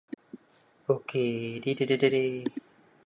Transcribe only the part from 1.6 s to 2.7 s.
is a historic village.